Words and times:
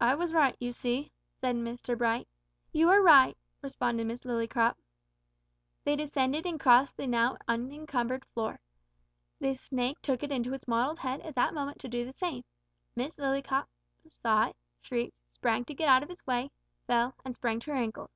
"I 0.00 0.14
was 0.14 0.32
right, 0.32 0.56
you 0.60 0.70
see," 0.70 1.10
said 1.40 1.56
Mr 1.56 1.98
Bright. 1.98 2.28
"You 2.70 2.86
were 2.86 3.02
right," 3.02 3.36
responded 3.62 4.06
Miss 4.06 4.22
Lillycrop. 4.24 4.76
They 5.82 5.96
descended 5.96 6.46
and 6.46 6.60
crossed 6.60 6.96
the 6.96 7.08
now 7.08 7.36
unencumbered 7.48 8.24
floor. 8.26 8.60
The 9.40 9.54
snake 9.54 10.00
took 10.02 10.22
it 10.22 10.30
into 10.30 10.54
its 10.54 10.68
mottled 10.68 11.00
head 11.00 11.20
at 11.22 11.34
that 11.34 11.52
moment 11.52 11.80
to 11.80 11.88
do 11.88 12.04
the 12.04 12.12
same. 12.16 12.44
Miss 12.94 13.16
Lillycrop 13.16 13.66
saw 14.06 14.50
it, 14.50 14.56
shrieked, 14.82 15.16
sprang 15.30 15.64
to 15.64 15.74
get 15.74 15.88
out 15.88 16.04
of 16.04 16.10
its 16.10 16.24
way, 16.24 16.52
fell, 16.86 17.16
and 17.24 17.34
sprained 17.34 17.64
her 17.64 17.72
ankle! 17.72 18.06